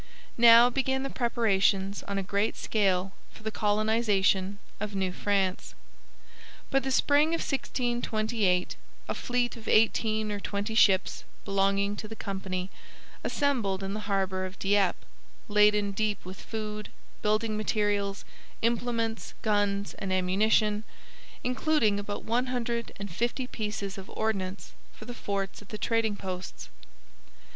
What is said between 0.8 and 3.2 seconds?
the preparations on a great scale